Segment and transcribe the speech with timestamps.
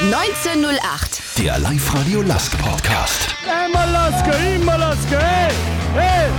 [0.00, 1.20] 1908.
[1.36, 3.34] Der Live-Radio Lask Podcast.
[3.46, 5.52] Einmal Lasker, immer Lasker, hey,
[5.92, 6.30] hey!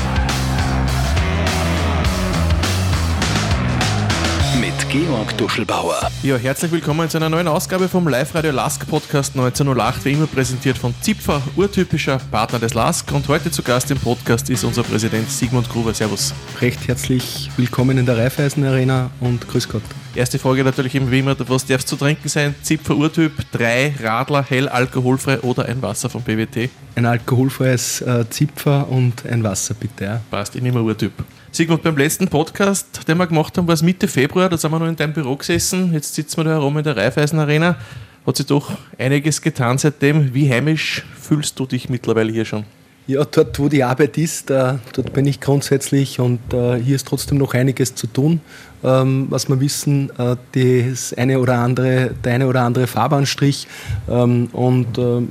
[4.59, 6.09] Mit Georg Duschelbauer.
[6.23, 10.79] Ja, herzlich willkommen zu einer neuen Ausgabe vom Live-Radio Lask Podcast 1908, wie immer präsentiert
[10.79, 13.11] von Zipfer, urtypischer Partner des Lask.
[13.11, 15.93] Und heute zu Gast im Podcast ist unser Präsident Sigmund Gruber.
[15.93, 16.33] Servus.
[16.61, 19.83] Recht herzlich willkommen in der Raiffeisen Arena und grüß Gott.
[20.13, 22.53] Erste Frage natürlich immer wie immer, was darf zu trinken sein?
[22.63, 26.69] Zipfer Urtyp, drei Radler, hell, alkoholfrei oder ein Wasser vom BWT?
[26.95, 30.03] Ein alkoholfreies äh, Zipfer und ein Wasser bitte.
[30.03, 30.21] Ja.
[30.29, 31.13] Passt, ich nehme Urtyp.
[31.53, 34.79] Sigmund, beim letzten Podcast, den wir gemacht haben, war es Mitte Februar, da sind wir
[34.79, 37.77] noch in deinem Büro gesessen, jetzt sitzen wir da herum in der Raiffeisen Arena.
[38.27, 40.33] Hat sich doch einiges getan seitdem.
[40.33, 42.65] Wie heimisch fühlst du dich mittlerweile hier schon?
[43.07, 47.07] Ja, dort, wo die Arbeit ist, äh, dort bin ich grundsätzlich und äh, hier ist
[47.07, 48.41] trotzdem noch einiges zu tun.
[48.83, 53.67] Ähm, was wir wissen, äh, das eine oder andere, der eine oder andere Fahrbahnstrich
[54.07, 55.29] ähm, und ähm,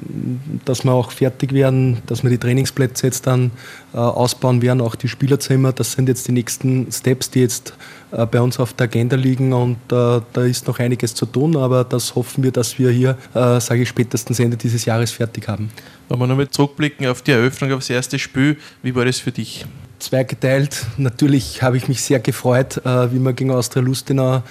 [0.64, 3.50] dass wir auch fertig werden, dass wir die Trainingsplätze jetzt dann
[3.92, 5.73] ausbauen werden, auch die Spielerzimmer.
[5.73, 7.75] Das sind jetzt die nächsten Steps, die jetzt
[8.11, 11.84] bei uns auf der Agenda liegen und äh, da ist noch einiges zu tun, aber
[11.84, 15.70] das hoffen wir, dass wir hier, äh, sage ich, spätestens Ende dieses Jahres fertig haben.
[16.08, 19.64] Wenn wir nochmal zurückblicken auf die Eröffnung, aufs erste Spiel, wie war das für dich?
[20.00, 20.86] zweigeteilt.
[20.97, 24.42] Natürlich habe ich mich sehr gefreut, äh, wie wir gegen Austria Lustenau,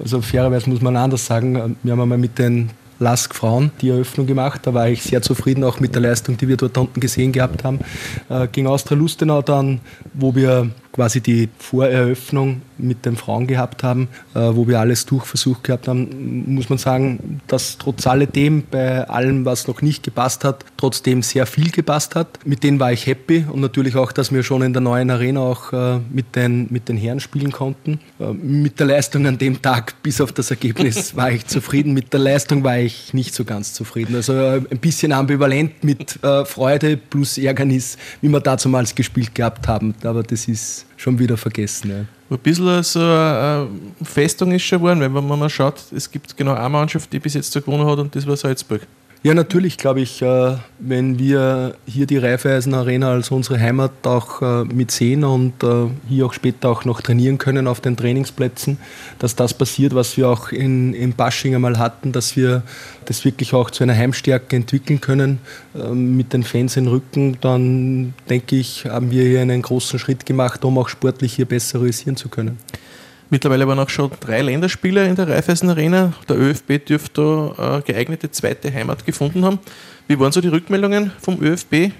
[0.00, 4.26] also fairerweise muss man anders sagen, wir haben einmal mit den Lask Frauen die Eröffnung
[4.26, 4.62] gemacht.
[4.64, 7.62] Da war ich sehr zufrieden auch mit der Leistung, die wir dort unten gesehen gehabt
[7.64, 7.80] haben.
[8.28, 9.80] Äh, gegen Austria Lustenau dann,
[10.14, 15.64] wo wir quasi die Voreröffnung mit den Frauen gehabt haben, äh, wo wir alles durchversucht
[15.64, 20.64] gehabt haben, muss man sagen, dass trotz alledem bei allem, was noch nicht gepasst hat,
[20.78, 22.38] trotzdem sehr viel gepasst hat.
[22.46, 25.40] Mit denen war ich happy und natürlich auch, dass wir schon in der neuen Arena
[25.40, 28.00] auch äh, mit, den, mit den Herren spielen konnten.
[28.18, 31.92] Äh, mit der Leistung an dem Tag, bis auf das Ergebnis, war ich zufrieden.
[31.92, 34.16] Mit der Leistung war ich nicht so ganz zufrieden.
[34.16, 39.94] Also ein bisschen ambivalent mit Freude plus Ärgernis, wie wir damals gespielt gehabt haben.
[40.02, 41.90] Aber das ist schon wieder vergessen.
[41.90, 42.04] Ja.
[42.28, 43.68] Ein bisschen so eine
[44.02, 47.34] Festung ist schon geworden, wenn man mal schaut, es gibt genau eine Mannschaft, die bis
[47.34, 48.80] jetzt so gewonnen hat und das war Salzburg.
[49.22, 54.40] Ja, natürlich glaube ich, äh, wenn wir hier die Raiffeisen Arena als unsere Heimat auch
[54.40, 58.78] äh, mit sehen und äh, hier auch später auch noch trainieren können auf den Trainingsplätzen,
[59.18, 62.62] dass das passiert, was wir auch in, in Basching einmal hatten, dass wir
[63.06, 65.40] das wirklich auch zu einer Heimstärke entwickeln können
[65.92, 70.64] mit den Fans im Rücken, dann denke ich, haben wir hier einen großen Schritt gemacht,
[70.64, 72.58] um auch sportlich hier besser realisieren zu können.
[73.30, 76.12] Mittlerweile waren auch schon drei Länderspiele in der Raiffeisen Arena.
[76.28, 79.58] Der ÖFB dürfte da geeignete zweite Heimat gefunden haben.
[80.06, 81.90] Wie waren so die Rückmeldungen vom ÖFB äh,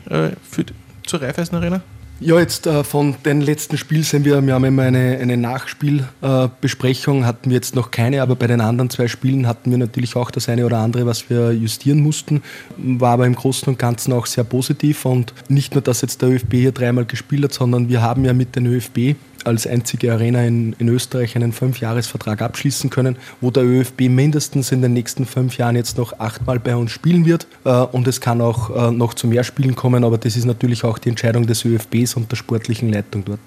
[0.49, 0.65] für,
[1.05, 1.83] zur Raiffeisen Arena?
[2.19, 7.23] Ja, jetzt äh, von den letzten Spielen sind wir, wir haben immer eine, eine Nachspielbesprechung,
[7.23, 10.17] äh, hatten wir jetzt noch keine, aber bei den anderen zwei Spielen hatten wir natürlich
[10.17, 12.43] auch das eine oder andere, was wir justieren mussten,
[12.79, 16.31] war aber im Großen und Ganzen auch sehr positiv und nicht nur, dass jetzt der
[16.31, 20.43] ÖFB hier dreimal gespielt hat, sondern wir haben ja mit dem ÖFB als einzige Arena
[20.45, 25.59] in, in Österreich einen Fünfjahresvertrag abschließen können, wo der ÖFB mindestens in den nächsten fünf
[25.59, 27.47] Jahren jetzt noch achtmal bei uns spielen wird.
[27.65, 30.85] Äh, und es kann auch äh, noch zu mehr Spielen kommen, aber das ist natürlich
[30.85, 33.41] auch die Entscheidung des ÖFBs und der sportlichen Leitung dort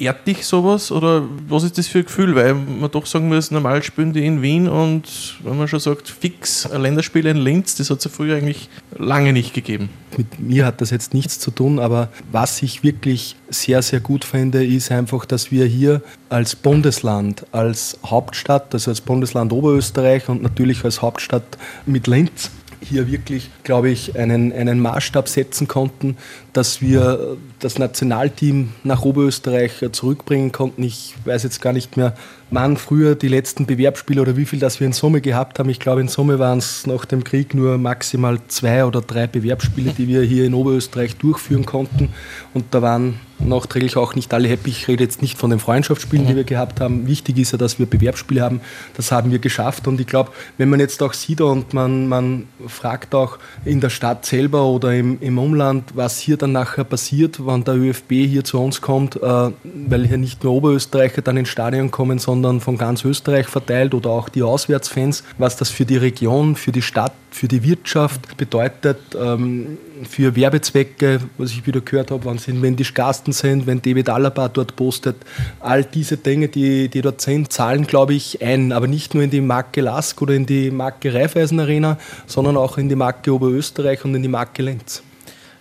[0.00, 2.34] ehrt dich sowas oder was ist das für ein Gefühl?
[2.34, 6.08] Weil man doch sagen muss, normal spielen die in Wien und wenn man schon sagt,
[6.08, 9.90] fix ein Länderspiel in Linz, das hat es ja früher eigentlich lange nicht gegeben.
[10.16, 14.24] Mit mir hat das jetzt nichts zu tun, aber was ich wirklich sehr, sehr gut
[14.24, 20.42] finde, ist einfach, dass wir hier als Bundesland, als Hauptstadt, also als Bundesland Oberösterreich und
[20.42, 26.16] natürlich als Hauptstadt mit Linz, hier wirklich, glaube ich, einen, einen Maßstab setzen konnten,
[26.52, 30.82] dass wir das Nationalteam nach Oberösterreich zurückbringen konnten.
[30.82, 32.14] Ich weiß jetzt gar nicht mehr,
[32.50, 35.68] wann früher die letzten Bewerbsspiele oder wie viel das wir in Summe gehabt haben.
[35.70, 39.92] Ich glaube, in Summe waren es nach dem Krieg nur maximal zwei oder drei Bewerbsspiele,
[39.92, 42.10] die wir hier in Oberösterreich durchführen konnten.
[42.54, 44.70] Und da waren nachträglich auch nicht alle happy.
[44.70, 47.06] Ich rede jetzt nicht von den Freundschaftsspielen, die wir gehabt haben.
[47.06, 48.60] Wichtig ist ja, dass wir Bewerbsspiele haben.
[48.96, 49.86] Das haben wir geschafft.
[49.86, 53.90] Und ich glaube, wenn man jetzt auch sieht und man, man fragt auch in der
[53.90, 58.44] Stadt selber oder im, im Umland, was hier dann nachher passiert, wann der ÖFB hier
[58.44, 62.76] zu uns kommt, äh, weil hier nicht nur Oberösterreicher dann ins Stadion kommen, sondern von
[62.76, 67.12] ganz Österreich verteilt oder auch die Auswärtsfans, was das für die Region, für die Stadt,
[67.30, 73.27] für die Wirtschaft bedeutet, ähm, für Werbezwecke, was ich wieder gehört habe, wenn die Gasten
[73.32, 75.16] sind, wenn David Alaba dort postet,
[75.60, 79.30] all diese Dinge, die, die dort sind, zahlen, glaube ich, ein, aber nicht nur in
[79.30, 84.04] die Marke Lask oder in die Marke Raiffeisen Arena, sondern auch in die Marke Oberösterreich
[84.04, 85.02] und in die Marke Lenz.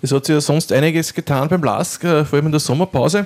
[0.02, 3.26] Es hat sich ja sonst einiges getan beim LASK, äh, vor allem in der Sommerpause.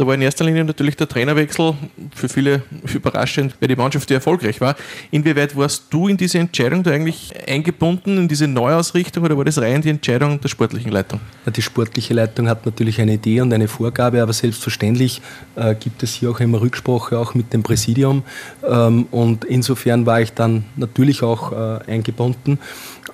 [0.00, 1.74] Da war in erster Linie natürlich der Trainerwechsel
[2.14, 2.62] für viele
[2.94, 4.74] überraschend, weil die Mannschaft ja erfolgreich war.
[5.10, 9.58] Inwieweit warst du in diese Entscheidung da eigentlich eingebunden, in diese Neuausrichtung oder war das
[9.58, 11.20] rein die Entscheidung der sportlichen Leitung?
[11.54, 15.20] Die sportliche Leitung hat natürlich eine Idee und eine Vorgabe, aber selbstverständlich
[15.56, 18.22] äh, gibt es hier auch immer Rücksprache auch mit dem Präsidium
[18.66, 22.58] ähm, und insofern war ich dann natürlich auch äh, eingebunden.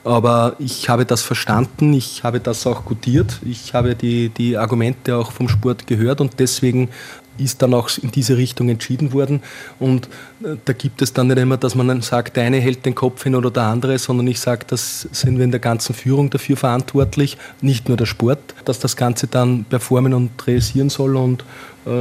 [0.06, 5.17] Aber ich habe das verstanden, ich habe das auch gutiert, ich habe die, die Argumente
[5.17, 6.91] auch vom Sport gehört und deswegen
[7.38, 9.43] ist dann auch in diese Richtung entschieden worden.
[9.81, 10.06] Und
[10.44, 12.94] äh, da gibt es dann nicht immer, dass man dann sagt, der eine hält den
[12.94, 16.31] Kopf hin oder der andere, sondern ich sage, das sind wir in der ganzen Führung
[16.31, 21.17] dafür verantwortlich, nicht nur der Sport, dass das Ganze dann performen und realisieren soll.
[21.17, 21.44] Und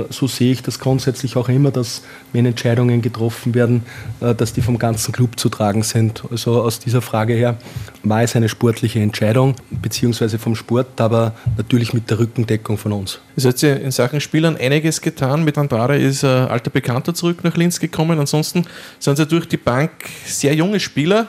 [0.10, 2.02] so sehe ich das grundsätzlich auch immer, dass
[2.34, 3.84] wenn Entscheidungen getroffen werden,
[4.20, 6.24] äh, dass die vom ganzen Club zu tragen sind.
[6.32, 7.58] Also aus dieser Frage her
[8.04, 13.20] war es eine sportliche Entscheidung, beziehungsweise vom Sport, aber natürlich mit der Rückendeckung von uns.
[13.36, 15.44] Es hat sich in Sachen Spielern einiges getan.
[15.44, 18.20] Mit Andrade ist ein alter Bekannter zurück nach Linz gekommen.
[18.20, 18.66] Ansonsten
[19.00, 19.92] sind sie durch die Bank
[20.26, 21.28] sehr junge Spieler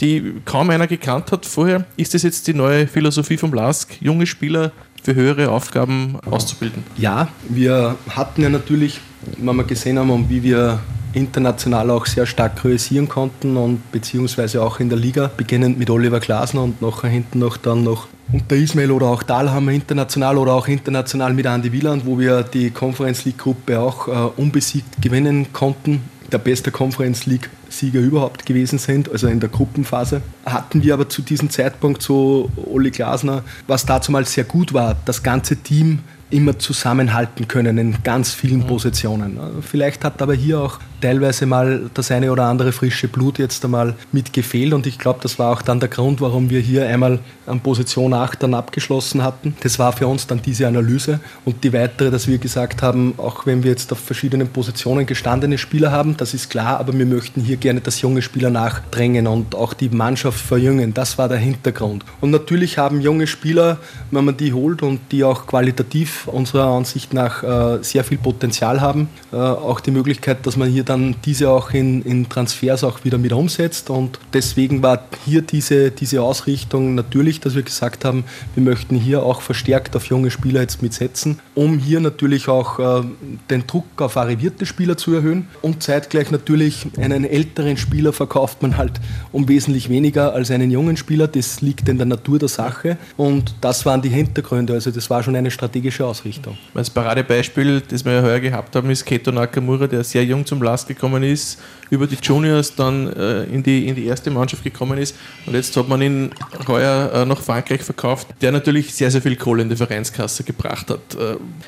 [0.00, 1.84] die kaum einer gekannt hat vorher.
[1.96, 4.72] Ist das jetzt die neue Philosophie vom LASK, junge Spieler
[5.08, 6.84] für höhere Aufgaben auszubilden?
[6.98, 9.00] Ja, wir hatten ja natürlich,
[9.38, 10.80] wenn wir gesehen haben, wie wir
[11.14, 16.20] international auch sehr stark realisieren konnten und beziehungsweise auch in der Liga, beginnend mit Oliver
[16.20, 20.68] Glasner und nachher hinten noch dann noch unter Ismail oder auch Dahlhammer international oder auch
[20.68, 26.02] international mit Andy Wieland, wo wir die Conference League Gruppe auch äh, unbesiegt gewinnen konnten
[26.30, 27.24] der beste Conference
[27.68, 30.22] League-Sieger überhaupt gewesen sind, also in der Gruppenphase.
[30.44, 34.96] Hatten wir aber zu diesem Zeitpunkt so Oli Glasner, was dazu mal sehr gut war,
[35.04, 36.00] das ganze Team
[36.30, 39.38] immer zusammenhalten können in ganz vielen Positionen.
[39.62, 43.94] Vielleicht hat aber hier auch teilweise mal das eine oder andere frische Blut jetzt einmal
[44.12, 47.20] mit gefehlt und ich glaube, das war auch dann der Grund, warum wir hier einmal
[47.46, 49.56] an Position 8 dann abgeschlossen hatten.
[49.62, 53.46] Das war für uns dann diese Analyse und die weitere, dass wir gesagt haben, auch
[53.46, 57.42] wenn wir jetzt auf verschiedenen Positionen gestandene Spieler haben, das ist klar, aber wir möchten
[57.42, 60.94] hier gerne das junge Spieler nachdrängen und auch die Mannschaft verjüngen.
[60.94, 62.04] Das war der Hintergrund.
[62.20, 63.78] Und natürlich haben junge Spieler,
[64.10, 68.80] wenn man die holt und die auch qualitativ unserer Ansicht nach äh, sehr viel Potenzial
[68.80, 73.04] haben, äh, auch die Möglichkeit, dass man hier dann diese auch in, in Transfers auch
[73.04, 73.90] wieder mit umsetzt.
[73.90, 78.24] Und deswegen war hier diese, diese Ausrichtung natürlich, dass wir gesagt haben,
[78.54, 83.02] wir möchten hier auch verstärkt auf junge Spieler jetzt mitsetzen, um hier natürlich auch äh,
[83.50, 85.48] den Druck auf arrivierte Spieler zu erhöhen.
[85.60, 88.92] Und zeitgleich natürlich einen älteren Spieler verkauft man halt
[89.32, 91.26] um wesentlich weniger als einen jungen Spieler.
[91.26, 92.96] Das liegt in der Natur der Sache.
[93.16, 94.72] Und das waren die Hintergründe.
[94.72, 96.56] Also das war schon eine strategische Ausrichtung.
[96.74, 100.62] Das Paradebeispiel, das wir ja heuer gehabt haben, ist Keto Nakamura, der sehr jung zum
[100.62, 101.58] Last gekommen ist,
[101.90, 105.16] über die Juniors dann äh, in, die, in die erste Mannschaft gekommen ist
[105.46, 106.30] und jetzt hat man ihn
[106.66, 110.90] heuer äh, nach Frankreich verkauft, der natürlich sehr, sehr viel Kohle in die Vereinskasse gebracht
[110.90, 111.16] hat.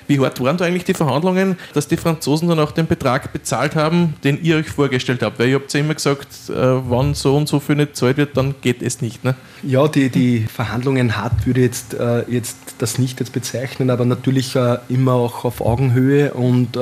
[0.06, 3.77] Wie hart waren da eigentlich die Verhandlungen, dass die Franzosen dann auch den Betrag bezahlt
[3.77, 5.38] haben, den ihr euch vorgestellt habt?
[5.38, 8.37] Weil ihr habt ja immer gesagt, äh, wann so und so viel nicht zahlt wird,
[8.37, 9.25] dann geht es nicht.
[9.25, 9.35] Ne?
[9.62, 14.56] Ja, die, die Verhandlungen hart würde jetzt, äh, jetzt das nicht jetzt bezeichnen, aber natürlich
[14.56, 16.76] äh, immer auch auf Augenhöhe und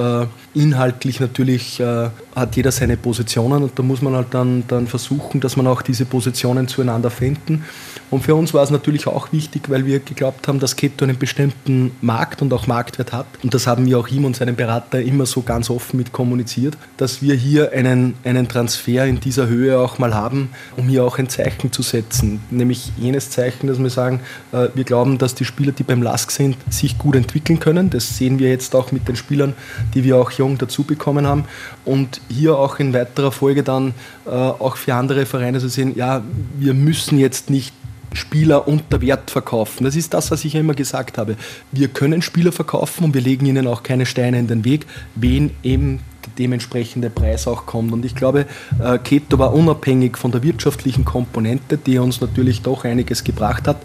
[0.58, 5.56] inhaltlich natürlich hat jeder seine Positionen und da muss man halt dann, dann versuchen, dass
[5.56, 7.64] man auch diese Positionen zueinander finden.
[8.10, 11.18] Und für uns war es natürlich auch wichtig, weil wir geglaubt haben, dass Keto einen
[11.18, 13.26] bestimmten Markt und auch Marktwert hat.
[13.42, 16.76] Und das haben wir auch ihm und seinem Berater immer so ganz offen mit kommuniziert,
[16.96, 21.18] dass wir hier einen, einen Transfer in dieser Höhe auch mal haben, um hier auch
[21.18, 22.40] ein Zeichen zu setzen.
[22.50, 24.20] Nämlich jenes Zeichen, dass wir sagen,
[24.52, 27.90] äh, wir glauben, dass die Spieler, die beim LASK sind, sich gut entwickeln können.
[27.90, 29.54] Das sehen wir jetzt auch mit den Spielern,
[29.94, 31.44] die wir auch jung dazu bekommen haben.
[31.84, 33.94] Und hier auch in weiterer Folge dann
[34.26, 36.22] äh, auch für andere Vereine zu sehen, ja,
[36.58, 37.72] wir müssen jetzt nicht
[38.14, 39.84] Spieler unter Wert verkaufen.
[39.84, 41.36] Das ist das, was ich ja immer gesagt habe.
[41.72, 45.50] Wir können Spieler verkaufen und wir legen ihnen auch keine Steine in den Weg, wen
[45.62, 46.00] eben
[46.38, 47.92] dementsprechende Preis auch kommt.
[47.92, 48.46] Und ich glaube,
[48.82, 53.78] äh, Keto war unabhängig von der wirtschaftlichen Komponente, die uns natürlich doch einiges gebracht hat,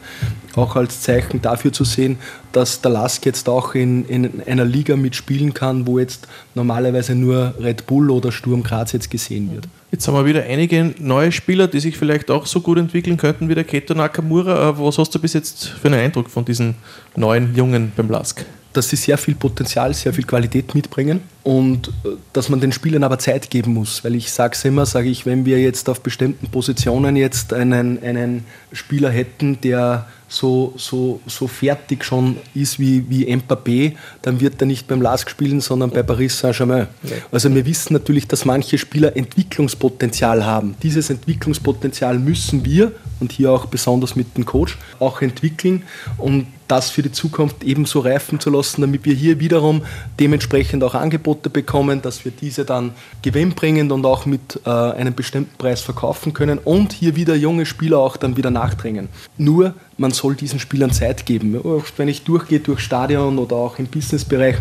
[0.55, 2.17] auch als Zeichen dafür zu sehen,
[2.51, 7.55] dass der Lask jetzt auch in, in einer Liga mitspielen kann, wo jetzt normalerweise nur
[7.59, 9.67] Red Bull oder Sturm Graz jetzt gesehen wird.
[9.91, 13.49] Jetzt haben wir wieder einige neue Spieler, die sich vielleicht auch so gut entwickeln könnten
[13.49, 14.69] wie der Keto Nakamura.
[14.69, 16.75] Äh, was hast du bis jetzt für einen Eindruck von diesen
[17.15, 18.45] neuen Jungen beim Lask?
[18.73, 23.03] Dass sie sehr viel Potenzial, sehr viel Qualität mitbringen und äh, dass man den Spielern
[23.03, 24.03] aber Zeit geben muss.
[24.03, 28.01] Weil ich sage es immer, sage ich, wenn wir jetzt auf bestimmten Positionen jetzt einen,
[28.03, 34.61] einen Spieler hätten, der so, so, so fertig schon ist wie, wie Mbappé, dann wird
[34.61, 36.87] er nicht beim LASK spielen, sondern bei Paris Saint-Germain.
[37.31, 40.75] Also wir wissen natürlich, dass manche Spieler Entwicklungspotenzial haben.
[40.81, 45.83] Dieses Entwicklungspotenzial müssen wir und hier auch besonders mit dem Coach auch entwickeln
[46.17, 49.83] und das für die Zukunft ebenso reifen zu lassen, damit wir hier wiederum
[50.19, 55.55] dementsprechend auch Angebote bekommen, dass wir diese dann gewinnbringend und auch mit äh, einem bestimmten
[55.57, 59.09] Preis verkaufen können und hier wieder junge Spieler auch dann wieder nachdrängen.
[59.37, 61.59] Nur man soll diesen Spielern Zeit geben.
[61.97, 64.55] Wenn ich durchgehe durch Stadion oder auch im Businessbereich,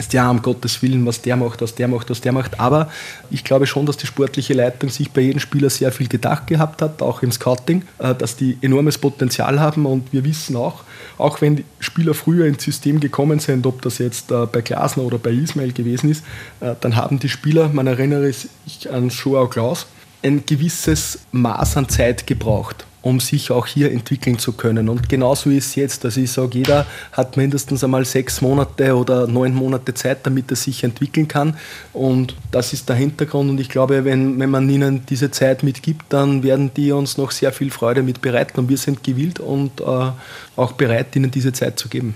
[0.00, 2.58] ist ja um Gottes Willen, was der macht, was der macht, was der macht.
[2.58, 2.90] Aber
[3.30, 6.82] ich glaube schon, dass die sportliche Leitung sich bei jedem Spieler sehr viel gedacht gehabt
[6.82, 10.82] hat, auch im Scouting, äh, dass die enormes Potenzial haben und wir wissen auch,
[11.18, 15.04] auch wenn die Spieler früher ins System gekommen sind, ob das jetzt äh, bei Glasner
[15.04, 16.24] oder bei Ismail gewesen ist,
[16.60, 19.86] äh, dann haben die Spieler, man erinnere sich an Joao Klaus,
[20.22, 24.88] ein gewisses Maß an Zeit gebraucht um sich auch hier entwickeln zu können.
[24.88, 26.04] Und genauso ist es jetzt.
[26.04, 30.56] Also ich sage, jeder hat mindestens einmal sechs Monate oder neun Monate Zeit, damit er
[30.56, 31.56] sich entwickeln kann.
[31.92, 33.50] Und das ist der Hintergrund.
[33.50, 37.30] Und ich glaube, wenn, wenn man ihnen diese Zeit mitgibt, dann werden die uns noch
[37.30, 38.60] sehr viel Freude mit bereiten.
[38.60, 39.84] Und wir sind gewillt und äh,
[40.56, 42.14] auch bereit, ihnen diese Zeit zu geben.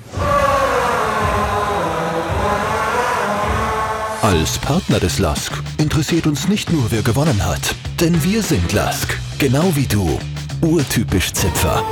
[4.21, 9.19] Als Partner des LASK interessiert uns nicht nur, wer gewonnen hat, denn wir sind LASK,
[9.39, 10.19] genau wie du
[10.65, 11.83] urtypisch Zipfer.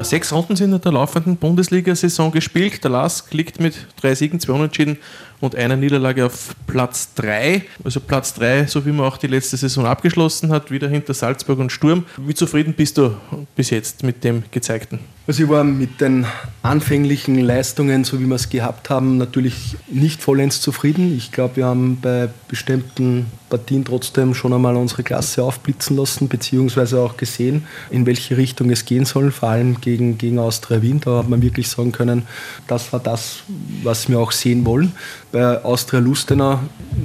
[0.00, 2.82] Sechs Runden sind in der laufenden Bundesliga-Saison gespielt.
[2.82, 4.98] Der Lask liegt mit drei Siegen, zwei Unentschieden
[5.40, 7.62] und einer Niederlage auf Platz 3.
[7.82, 11.58] Also Platz 3, so wie man auch die letzte Saison abgeschlossen hat, wieder hinter Salzburg
[11.58, 12.04] und Sturm.
[12.16, 13.16] Wie zufrieden bist du
[13.56, 15.00] bis jetzt mit dem Gezeigten?
[15.26, 16.26] Also ich war mit den
[16.62, 21.16] anfänglichen Leistungen, so wie wir es gehabt haben, natürlich nicht vollends zufrieden.
[21.16, 27.00] Ich glaube, wir haben bei bestimmten Partien trotzdem schon einmal unsere Klasse aufblitzen lassen, beziehungsweise
[27.00, 31.00] auch gesehen, in welche Richtung es gehen soll, vor allem gegen, gegen Austria Wien.
[31.00, 32.26] Da hat man wirklich sagen können,
[32.66, 33.44] das war das,
[33.82, 34.92] was wir auch sehen wollen.
[35.32, 36.58] Bei Austria Lustenau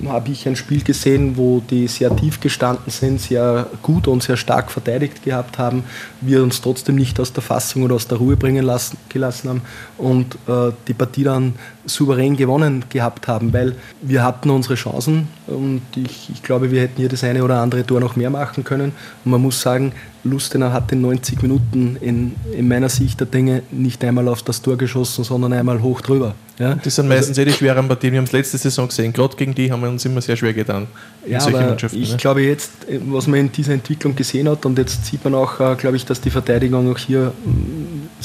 [0.08, 4.36] habe ich ein Spiel gesehen, wo die sehr tief gestanden sind, sehr gut und sehr
[4.36, 5.84] stark verteidigt gehabt haben,
[6.22, 9.62] wir uns trotzdem nicht aus der Fassung oder aus der Ruhe bringen lassen, gelassen haben
[10.00, 11.54] und äh, die Partie dann
[11.86, 16.98] souverän gewonnen gehabt haben, weil wir hatten unsere Chancen und ich, ich glaube, wir hätten
[16.98, 18.92] hier das eine oder andere Tor noch mehr machen können.
[19.24, 23.62] Und man muss sagen, Lustenau hat in 90 Minuten in, in meiner Sicht der Dinge
[23.72, 26.34] nicht einmal auf das Tor geschossen, sondern einmal hoch drüber.
[26.58, 26.76] Ja?
[26.76, 28.14] Das sind meistens also, eh die schweren Partien.
[28.14, 29.14] Wir haben es letzte Saison gesehen.
[29.14, 30.88] Gerade gegen die haben wir uns immer sehr schwer getan.
[31.28, 32.18] Ja, aber ich ne?
[32.18, 32.72] glaube jetzt,
[33.08, 36.06] was man in dieser Entwicklung gesehen hat, und jetzt sieht man auch, äh, glaube ich,
[36.06, 37.32] dass die Verteidigung auch hier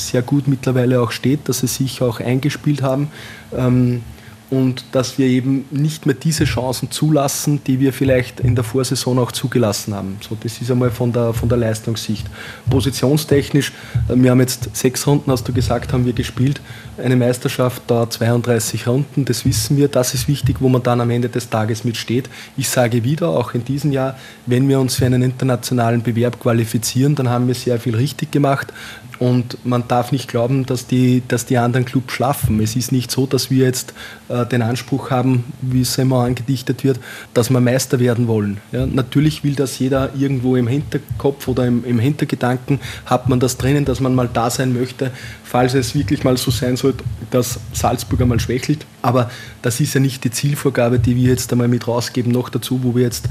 [0.09, 3.09] sehr gut mittlerweile auch steht, dass sie sich auch eingespielt haben.
[3.57, 4.03] Ähm,
[4.51, 9.19] und dass wir eben nicht mehr diese Chancen zulassen, die wir vielleicht in der Vorsaison
[9.21, 10.19] auch zugelassen haben.
[10.29, 12.27] So, das ist einmal von der, von der Leistungssicht.
[12.69, 13.73] Positionstechnisch,
[14.09, 16.61] äh, wir haben jetzt sechs Runden, hast du gesagt, haben wir gespielt.
[16.99, 19.89] Eine Meisterschaft dauert 32 Runden, das wissen wir.
[19.89, 22.29] Das ist wichtig, wo man dann am Ende des Tages mitsteht.
[22.57, 27.15] Ich sage wieder, auch in diesem Jahr, wenn wir uns für einen internationalen Bewerb qualifizieren,
[27.15, 28.73] dann haben wir sehr viel richtig gemacht.
[29.21, 32.59] Und man darf nicht glauben, dass die, dass die anderen Clubs schlafen.
[32.63, 33.93] Es ist nicht so, dass wir jetzt
[34.29, 36.99] äh, den Anspruch haben, wie es immer angedichtet wird,
[37.35, 38.63] dass wir Meister werden wollen.
[38.73, 43.59] Ja, natürlich will das jeder irgendwo im Hinterkopf oder im, im Hintergedanken, hat man das
[43.59, 45.11] drinnen, dass man mal da sein möchte,
[45.45, 48.87] falls es wirklich mal so sein sollte, dass Salzburg einmal schwächelt.
[49.03, 49.31] Aber
[49.63, 52.95] das ist ja nicht die Zielvorgabe, die wir jetzt einmal mit rausgeben, noch dazu, wo
[52.95, 53.29] wir jetzt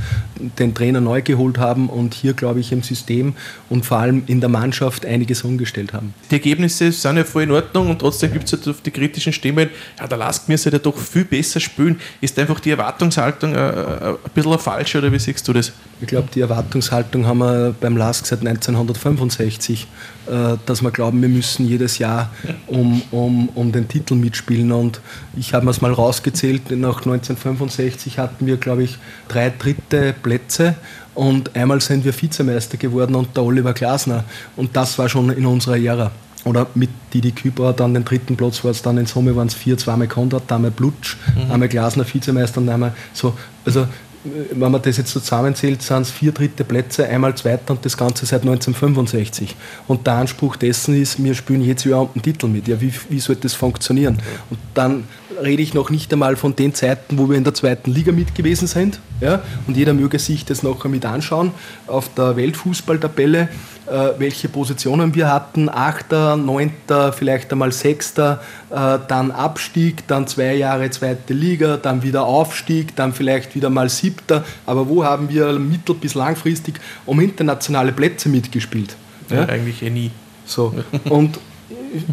[0.57, 3.33] den Trainer neu geholt haben und hier, glaube ich, im System
[3.69, 6.13] und vor allem in der Mannschaft einiges umgestellt haben.
[6.31, 9.69] Die Ergebnisse sind ja voll in Ordnung und trotzdem gibt es halt die kritischen Stimmen,
[9.99, 11.99] ja, der Lask mir ja doch viel besser spielen.
[12.21, 15.71] Ist einfach die Erwartungshaltung äh, äh ein bisschen falsch oder wie siehst du das?
[16.01, 19.88] Ich glaube, die Erwartungshaltung haben wir beim Lask seit 1965,
[20.27, 22.32] äh, dass wir glauben, wir müssen jedes Jahr
[22.68, 25.01] um, um, um den Titel mitspielen und
[25.38, 30.13] ich habe habe mir es mal rausgezählt, nach 1965 hatten wir, glaube ich, drei dritte
[30.13, 30.75] Plätze
[31.15, 34.24] und einmal sind wir Vizemeister geworden und der Oliver Glasner.
[34.56, 36.12] Und das war schon in unserer Ära.
[36.46, 39.53] Oder mit Didi Kübauer dann den dritten Platz war es dann in Summe waren es
[39.53, 41.51] vier, zweimal Konrad, einmal Blutsch, mhm.
[41.51, 43.38] einmal Glasner Vizemeister und einmal so.
[43.65, 43.86] Also
[44.23, 48.25] wenn man das jetzt zusammenzählt, sind es vier dritte Plätze, einmal Zweiter und das Ganze
[48.25, 49.55] seit 1965.
[49.88, 52.67] Und der Anspruch dessen ist, wir spielen jetzt überhaupt einen Titel mit.
[52.67, 54.21] Ja, wie, wie soll das funktionieren?
[54.49, 55.05] Und dann
[55.43, 58.36] rede ich noch nicht einmal von den Zeiten, wo wir in der zweiten Liga mit
[58.36, 59.00] gewesen sind.
[59.21, 59.41] Ja?
[59.67, 61.51] Und jeder möge sich das nachher mit anschauen
[61.88, 63.50] auf der Weltfußballtabelle,
[63.88, 65.69] äh, welche Positionen wir hatten.
[65.69, 72.25] Achter, Neunter, vielleicht einmal Sechster, äh, dann Abstieg, dann zwei Jahre zweite Liga, dann wieder
[72.25, 74.43] Aufstieg, dann vielleicht wieder mal Siebter.
[74.65, 78.95] Aber wo haben wir mittel- bis langfristig um internationale Plätze mitgespielt?
[79.29, 80.12] Ja, ja eigentlich eh nie.
[80.45, 80.74] So.
[81.09, 81.39] Und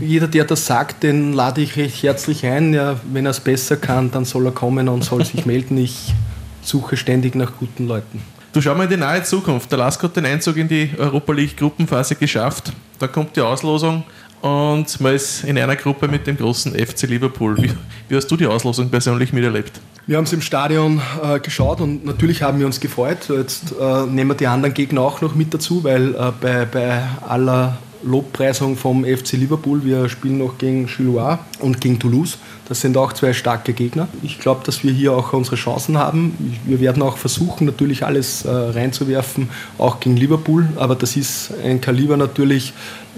[0.00, 2.74] jeder, der das sagt, den lade ich recht herzlich ein.
[2.74, 5.78] Ja, wenn er es besser kann, dann soll er kommen und soll sich melden.
[5.78, 6.14] Ich
[6.62, 8.22] suche ständig nach guten Leuten.
[8.52, 9.70] Du schau mal in die nahe Zukunft.
[9.70, 12.72] Der Lask hat den Einzug in die Europa League Gruppenphase geschafft.
[12.98, 14.04] Da kommt die Auslosung
[14.40, 17.56] und man ist in einer Gruppe mit dem großen FC Liverpool.
[17.60, 17.70] Wie,
[18.08, 19.80] wie hast du die Auslosung persönlich miterlebt?
[20.06, 23.28] Wir haben es im Stadion äh, geschaut und natürlich haben wir uns gefreut.
[23.28, 27.02] Jetzt äh, nehmen wir die anderen Gegner auch noch mit dazu, weil äh, bei, bei
[27.26, 29.84] aller Lobpreisung vom FC Liverpool.
[29.84, 32.38] Wir spielen noch gegen Chilois und gegen Toulouse.
[32.68, 34.08] Das sind auch zwei starke Gegner.
[34.22, 36.58] Ich glaube, dass wir hier auch unsere Chancen haben.
[36.64, 40.68] Wir werden auch versuchen, natürlich alles äh, reinzuwerfen, auch gegen Liverpool.
[40.76, 42.72] Aber das ist ein Kaliber natürlich,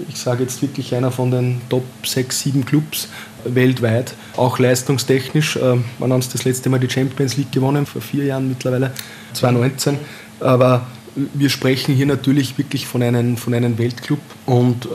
[0.08, 3.08] ich sage jetzt wirklich einer von den Top 6, 7 Clubs
[3.44, 4.14] weltweit.
[4.36, 5.56] Auch leistungstechnisch.
[5.56, 7.86] Äh, wann haben das letzte Mal die Champions League gewonnen?
[7.86, 8.92] Vor vier Jahren mittlerweile,
[9.32, 9.98] 2019.
[10.40, 14.88] Aber wir sprechen hier natürlich wirklich von einem, von einem Weltclub und äh,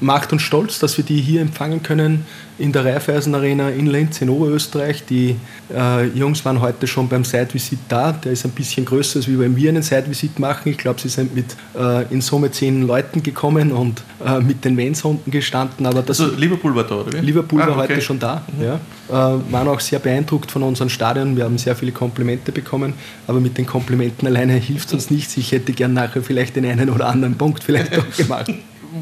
[0.00, 2.24] macht uns stolz, dass wir die hier empfangen können
[2.56, 5.04] in der Raiffeisen Arena in Linz in Oberösterreich.
[5.04, 5.36] Die
[5.74, 8.12] äh, Jungs waren heute schon beim Side-Visit da.
[8.12, 10.70] Der ist ein bisschen größer, als wie wenn wir einen Side-Visit machen.
[10.70, 14.78] Ich glaube, sie sind mit äh, in Summe zehn Leuten gekommen und äh, mit den
[14.78, 15.84] Vans unten gestanden.
[15.84, 17.20] Aber das also Liverpool war da, oder?
[17.20, 17.92] Liverpool ah, war okay.
[17.92, 18.42] heute schon da.
[18.56, 18.64] Mhm.
[18.64, 18.74] Ja.
[19.10, 21.36] Äh, waren auch sehr beeindruckt von unseren Stadion.
[21.36, 22.94] Wir haben sehr viele Komplimente bekommen,
[23.26, 25.36] aber mit den Komplimenten alleine hilft es uns nichts.
[25.36, 28.50] Ich hätte gern nachher vielleicht den einen oder anderen Punkt vielleicht doch gemacht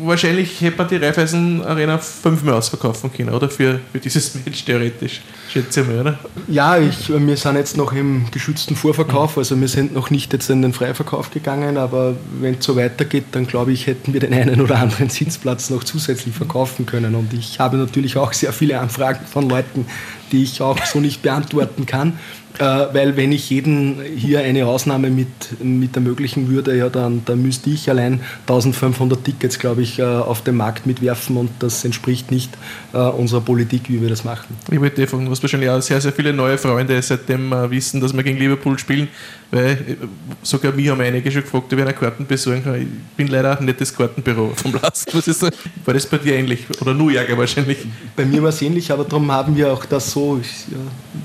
[0.05, 3.49] wahrscheinlich hätte man die Raiffeisen Arena fünfmal ausverkaufen können, oder?
[3.49, 5.21] Für, für dieses Match theoretisch,
[5.51, 6.19] schätze ich mal, oder?
[6.49, 10.49] Ja, ich, wir sind jetzt noch im geschützten Vorverkauf, also wir sind noch nicht jetzt
[10.51, 14.33] in den Freiverkauf gegangen, aber wenn es so weitergeht, dann glaube ich, hätten wir den
[14.33, 17.15] einen oder anderen Sitzplatz noch zusätzlich verkaufen können.
[17.15, 19.87] Und ich habe natürlich auch sehr viele Anfragen von Leuten,
[20.33, 22.19] die ich auch so nicht beantworten kann.
[22.59, 25.29] Äh, weil wenn ich jeden hier eine Ausnahme mit,
[25.63, 30.43] mit ermöglichen würde, ja, dann, dann müsste ich allein 1500 Tickets, glaube ich, äh, auf
[30.43, 32.51] den Markt mitwerfen und das entspricht nicht
[32.93, 34.55] äh, unserer Politik, wie wir das machen.
[34.71, 34.79] Ich
[35.09, 38.23] fragen, du hast wahrscheinlich auch sehr, sehr viele neue Freunde, seitdem wir wissen, dass wir
[38.23, 39.09] gegen Liverpool spielen,
[39.51, 39.97] weil
[40.43, 42.75] sogar mich haben einige schon gefragt, ob ich eine Karten besorgen kann.
[42.83, 45.15] Ich bin leider nicht das Kartenbüro vom Last.
[45.15, 45.53] Was ist das?
[45.85, 46.67] War das bei dir ähnlich?
[46.81, 47.79] Oder nur Ärger wahrscheinlich?
[48.15, 50.41] Bei mir war es ähnlich, aber darum haben wir auch das so,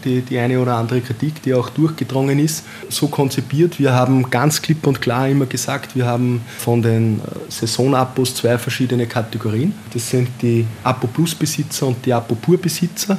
[0.06, 3.80] die, die eine oder andere Kritik Kritik, die auch durchgedrungen ist, so konzipiert.
[3.80, 8.58] Wir haben ganz klipp und klar immer gesagt, wir haben von den äh, Saisonabos zwei
[8.58, 9.74] verschiedene Kategorien.
[9.94, 13.18] Das sind die Apo Plus Besitzer und die Apo Pur Besitzer.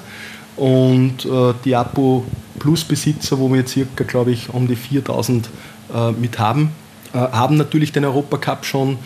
[0.56, 2.24] Und äh, die Apo
[2.58, 5.48] Plus Besitzer, wo wir circa, glaube ich, um die 4000
[5.92, 6.70] äh, mit haben,
[7.12, 8.98] äh, haben natürlich den Europacup schon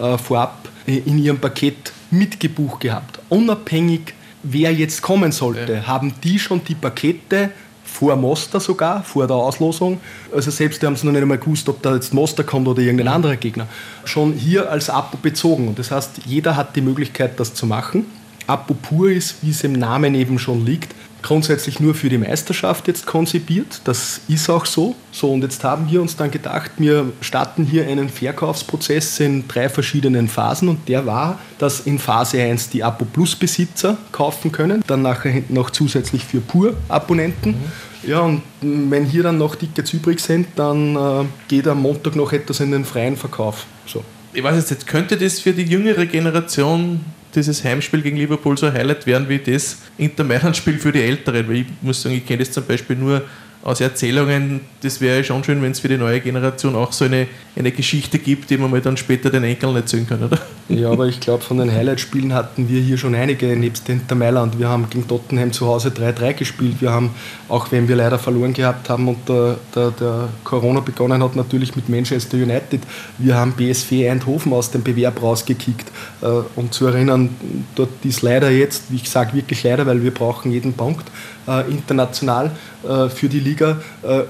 [0.00, 3.18] äh, vorab in ihrem Paket mitgebucht gehabt.
[3.28, 5.86] Unabhängig wer jetzt kommen sollte, ja.
[5.86, 7.50] haben die schon die Pakete
[7.90, 10.00] vor Moster sogar, vor der Auslosung.
[10.34, 12.80] Also selbst die haben es noch nicht einmal gewusst, ob da jetzt Moster kommt oder
[12.80, 13.66] irgendein anderer Gegner.
[14.04, 15.68] Schon hier als Apo bezogen.
[15.68, 18.06] Und das heißt, jeder hat die Möglichkeit, das zu machen.
[18.46, 22.88] Apo pur ist, wie es im Namen eben schon liegt, grundsätzlich nur für die Meisterschaft
[22.88, 23.80] jetzt konzipiert.
[23.84, 24.94] Das ist auch so.
[25.12, 29.68] So, und jetzt haben wir uns dann gedacht, wir starten hier einen Verkaufsprozess in drei
[29.68, 30.68] verschiedenen Phasen.
[30.68, 35.42] Und der war, dass in Phase 1 die Apo Plus Besitzer kaufen können, dann nachher
[35.48, 37.50] noch zusätzlich für Pur-Abonnenten.
[37.50, 38.08] Mhm.
[38.08, 42.32] Ja, und wenn hier dann noch Tickets übrig sind, dann äh, geht am Montag noch
[42.32, 43.66] etwas in den freien Verkauf.
[43.86, 44.04] So.
[44.32, 47.00] Ich weiß jetzt, könnte das für die jüngere Generation
[47.34, 51.48] dieses Heimspiel gegen Liverpool so ein Highlight werden wie das Inter Mailand-Spiel für die Älteren.
[51.48, 53.22] Weil ich muss sagen, ich kenne das zum Beispiel nur
[53.62, 57.26] aus Erzählungen, das wäre schon schön, wenn es für die neue Generation auch so eine,
[57.56, 60.38] eine Geschichte gibt, die man mal dann später den Enkeln erzählen kann, oder?
[60.68, 64.58] Ja, aber ich glaube, von den Highlight-Spielen hatten wir hier schon einige, nebst Inter Mailand.
[64.58, 66.76] Wir haben gegen Tottenham zu Hause 3-3 gespielt.
[66.80, 67.14] Wir haben,
[67.48, 71.74] auch wenn wir leider verloren gehabt haben und der, der, der Corona begonnen hat, natürlich
[71.74, 72.82] mit Manchester United.
[73.16, 75.90] Wir haben BSV Eindhoven aus dem Bewerb rausgekickt.
[76.20, 77.30] Äh, um zu erinnern,
[77.74, 81.08] dort ist leider jetzt, wie ich sage wirklich leider, weil wir brauchen jeden Punkt,
[81.46, 82.50] äh, international
[82.86, 83.78] äh, für die Liga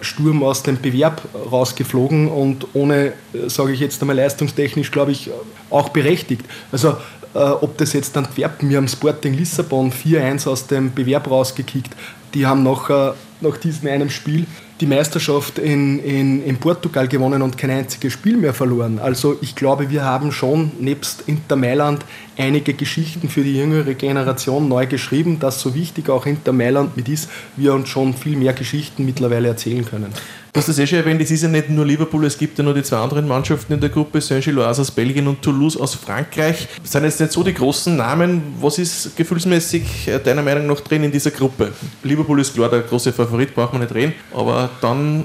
[0.01, 3.13] Sturm aus dem Bewerb rausgeflogen und ohne,
[3.47, 5.31] sage ich jetzt einmal leistungstechnisch, glaube ich,
[5.71, 6.28] auch berechtigt.
[6.73, 6.97] Also
[7.33, 11.95] ob das jetzt Antwerpen, wir haben Sporting Lissabon 4-1 aus dem Bewerb rausgekickt,
[12.33, 14.47] die haben nach, nach diesem einen Spiel
[14.81, 18.99] die Meisterschaft in, in, in Portugal gewonnen und kein einziges Spiel mehr verloren.
[18.99, 22.05] Also ich glaube, wir haben schon nebst Inter Mailand
[22.37, 27.09] einige Geschichten für die jüngere Generation neu geschrieben, dass so wichtig auch Inter Mailand mit
[27.09, 30.13] ist, wir uns schon viel mehr Geschichten mittlerweile erzählen können.
[30.53, 32.65] Du hast das eh schon erwähnt, es ist ja nicht nur Liverpool, es gibt ja
[32.65, 36.67] noch die zwei anderen Mannschaften in der Gruppe, Saint-Gilloise aus Belgien und Toulouse aus Frankreich.
[36.83, 38.43] Das sind jetzt nicht so die großen Namen.
[38.61, 41.73] Was ist gefühlsmäßig äh, deiner Meinung nach drin in dieser Gruppe?
[42.03, 45.25] Liverpool ist klar der große Favorit, braucht man nicht reden, aber dann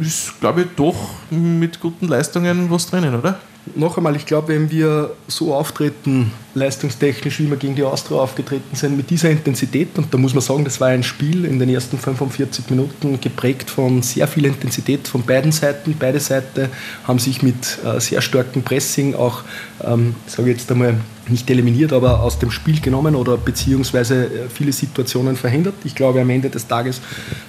[0.00, 0.96] ist, glaube ich, doch
[1.30, 3.38] mit guten Leistungen was drinnen, oder?
[3.74, 8.74] Noch einmal, ich glaube, wenn wir so auftreten, leistungstechnisch, wie wir gegen die Austria aufgetreten
[8.74, 11.68] sind, mit dieser Intensität, und da muss man sagen, das war ein Spiel in den
[11.68, 15.94] ersten 45 Minuten geprägt von sehr viel Intensität von beiden Seiten.
[15.98, 16.68] Beide Seiten
[17.04, 19.42] haben sich mit äh, sehr starkem Pressing auch,
[19.84, 20.96] ähm, sage ich jetzt einmal,
[21.28, 25.74] nicht eliminiert, aber aus dem Spiel genommen oder beziehungsweise äh, viele Situationen verhindert.
[25.84, 27.00] Ich glaube, am Ende des Tages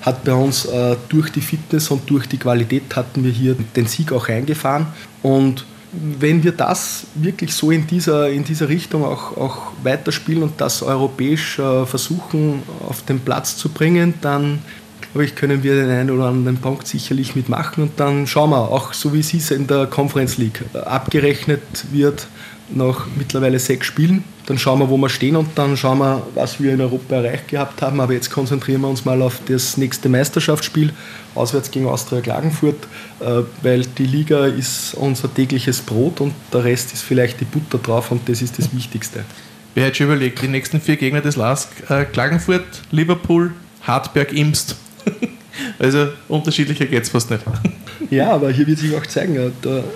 [0.02, 3.88] hat bei uns äh, durch die Fitness und durch die Qualität hatten wir hier den
[3.88, 4.88] Sieg auch eingefahren
[5.24, 10.62] und wenn wir das wirklich so in dieser, in dieser Richtung auch, auch weiterspielen und
[10.62, 14.60] das europäisch äh, versuchen auf den Platz zu bringen, dann
[15.12, 18.72] glaube ich, können wir den einen oder anderen Punkt sicherlich mitmachen und dann schauen wir,
[18.72, 22.28] auch so wie es ist in der Conference League, abgerechnet wird
[22.76, 24.24] nach mittlerweile sechs Spielen.
[24.48, 27.48] Dann schauen wir, wo wir stehen und dann schauen wir, was wir in Europa erreicht
[27.48, 28.00] gehabt haben.
[28.02, 30.92] Aber jetzt konzentrieren wir uns mal auf das nächste Meisterschaftsspiel,
[31.36, 32.88] auswärts gegen Austria Klagenfurt,
[33.20, 37.78] äh, weil die Liga ist unser tägliches Brot und der Rest ist vielleicht die Butter
[37.78, 39.24] drauf und das ist das Wichtigste.
[39.74, 43.54] Wer hat schon überlegt, die nächsten vier Gegner des LASK, äh, Klagenfurt, Liverpool,
[43.84, 44.76] Hartberg, Imst.
[45.80, 47.44] also unterschiedlicher geht es fast nicht.
[48.10, 49.54] Ja, aber hier wird sich auch zeigen,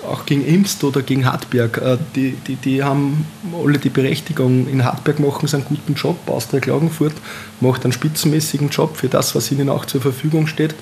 [0.08, 3.26] auch gegen Imst oder gegen Hartberg, äh, die, die, die haben
[3.62, 4.68] alle die Berechtigung.
[4.68, 7.14] In Hartberg machen sie einen guten Job, Austria Klagenfurt
[7.60, 10.74] macht einen spitzenmäßigen Job für das, was ihnen auch zur Verfügung steht.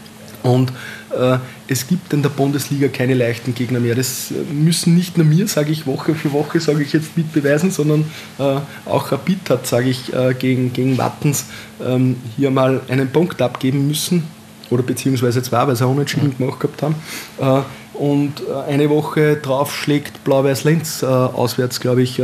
[0.43, 0.73] Und
[1.19, 3.95] äh, es gibt in der Bundesliga keine leichten Gegner mehr.
[3.95, 8.05] Das müssen nicht nur mir, sage ich Woche für Woche, sage ich jetzt mitbeweisen, sondern
[8.39, 11.47] äh, auch Rapid hat, sage ich, äh, gegen, gegen Wattens
[11.83, 14.25] ähm, hier mal einen Punkt abgeben müssen
[14.71, 16.95] oder beziehungsweise zwei, weil sie auch unentschieden gemacht gehabt haben.
[17.39, 17.63] Äh,
[17.95, 22.21] und äh, eine Woche drauf schlägt Blau-Weiß-Lenz äh, auswärts, glaube ich,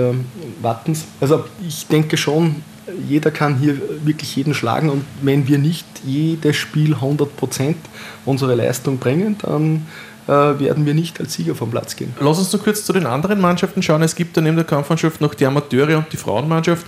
[0.61, 1.05] Wattens.
[1.21, 2.57] Also ich denke schon,
[3.09, 7.75] jeder kann hier wirklich jeden schlagen und wenn wir nicht jedes Spiel 100%
[8.25, 9.87] unsere Leistung bringen, dann
[10.27, 12.15] werden wir nicht als Sieger vom Platz gehen.
[12.21, 14.03] Lass uns noch kurz zu den anderen Mannschaften schauen.
[14.03, 16.87] Es gibt da neben der Kampfmannschaft noch die Amateure und die Frauenmannschaft.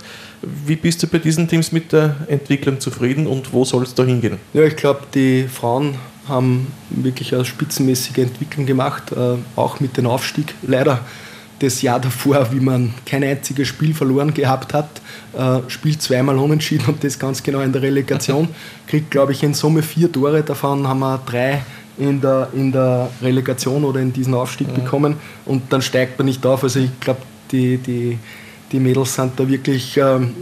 [0.65, 4.03] Wie bist du bei diesen Teams mit der Entwicklung zufrieden und wo soll es da
[4.03, 4.37] hingehen?
[4.53, 5.95] Ja, ich glaube, die Frauen
[6.27, 10.53] haben wirklich eine spitzenmäßige Entwicklung gemacht, äh, auch mit dem Aufstieg.
[10.61, 10.99] Leider
[11.59, 14.89] das Jahr davor, wie man kein einziges Spiel verloren gehabt hat,
[15.33, 18.49] äh, spielt zweimal unentschieden und das ganz genau in der Relegation.
[18.87, 21.63] Kriegt, glaube ich, in Summe vier Tore, davon haben wir drei
[21.97, 24.73] in der, in der Relegation oder in diesen Aufstieg ja.
[24.73, 26.63] bekommen und dann steigt man nicht auf.
[26.63, 28.17] Also ich glaube, die, die
[28.73, 30.33] die Mädels sind da wirklich, ähm,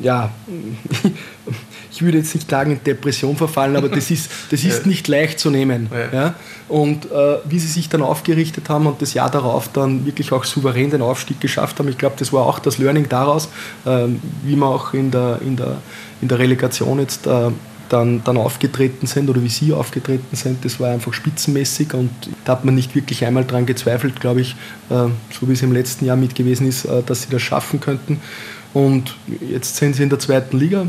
[0.00, 0.30] ja,
[1.90, 4.88] ich würde jetzt nicht sagen in Depression verfallen, aber das ist, das ist ja.
[4.88, 5.90] nicht leicht zu nehmen.
[5.92, 6.20] Ja.
[6.20, 6.34] ja?
[6.68, 10.44] Und äh, wie sie sich dann aufgerichtet haben und das Jahr darauf dann wirklich auch
[10.44, 13.48] souverän den Aufstieg geschafft haben, ich glaube, das war auch das Learning daraus,
[13.84, 14.06] äh,
[14.44, 15.78] wie man auch in der, in der,
[16.22, 17.50] in der Relegation jetzt äh,
[17.88, 22.10] dann, dann aufgetreten sind oder wie sie aufgetreten sind, das war einfach spitzenmäßig und
[22.44, 24.56] da hat man nicht wirklich einmal daran gezweifelt, glaube ich,
[24.90, 27.80] äh, so wie es im letzten Jahr mit gewesen ist, äh, dass sie das schaffen
[27.80, 28.20] könnten.
[28.74, 30.86] Und jetzt sind sie in der zweiten Liga,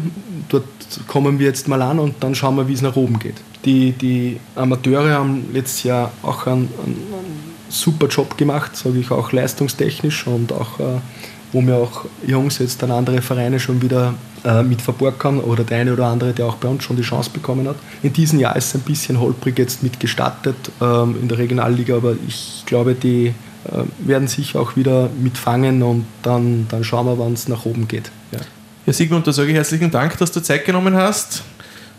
[0.50, 0.66] dort
[1.08, 3.36] kommen wir jetzt mal an und dann schauen wir, wie es nach oben geht.
[3.66, 9.12] Die, die Amateure haben letztes Jahr auch einen, einen, einen super Job gemacht, sage ich
[9.12, 11.00] auch leistungstechnisch und auch, äh,
[11.52, 15.80] wo mir auch Jungs jetzt dann andere Vereine schon wieder äh, mit verborgen oder der
[15.80, 17.76] eine oder andere, der auch bei uns schon die Chance bekommen hat.
[18.04, 21.98] In diesem Jahr ist es ein bisschen holprig jetzt mit gestartet ähm, in der Regionalliga,
[21.98, 23.34] aber ich glaube, die
[23.66, 27.88] äh, werden sich auch wieder mitfangen und dann, dann schauen wir, wann es nach oben
[27.88, 28.12] geht.
[28.32, 28.40] Ja.
[28.86, 31.44] ja, Sigmund, da sage ich herzlichen Dank, dass du Zeit genommen hast.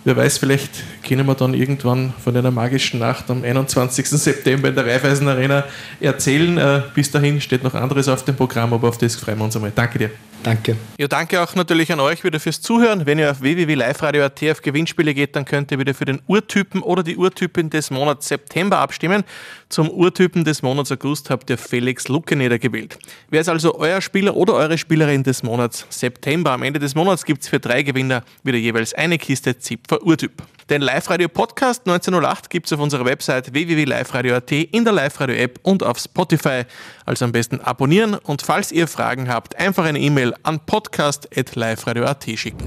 [0.02, 0.70] Wer weiß, vielleicht
[1.06, 4.08] können wir dann irgendwann von einer magischen Nacht am 21.
[4.08, 5.64] September in der Raiffeisen Arena
[6.00, 6.56] erzählen.
[6.56, 9.56] Äh, bis dahin steht noch anderes auf dem Programm, aber auf das freuen wir uns
[9.56, 9.72] einmal.
[9.74, 10.10] Danke dir.
[10.42, 10.76] Danke.
[10.98, 13.04] Ja, danke auch natürlich an euch wieder fürs Zuhören.
[13.04, 17.02] Wenn ihr auf www.liveradio.at auf Gewinnspiele geht, dann könnt ihr wieder für den Urtypen oder
[17.02, 19.24] die Urtypin des Monats September abstimmen.
[19.68, 22.98] Zum Urtypen des Monats August habt ihr Felix Luckeneder gewählt.
[23.28, 26.52] Wer ist also euer Spieler oder eure Spielerin des Monats September?
[26.52, 30.42] Am Ende des Monats gibt es für drei Gewinner wieder jeweils eine Kiste Zipfer Urtyp.
[30.70, 36.62] Den Live-Radio-Podcast 1908 gibt es auf unserer Website www.liveradio.at, in der Live-Radio-App und auf Spotify.
[37.04, 42.66] Also am besten abonnieren und falls ihr Fragen habt, einfach eine E-Mail an podcast.liveradio.at schicken.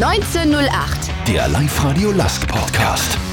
[0.00, 0.70] 1908.
[1.26, 3.27] Der Live-Radio Last Podcast.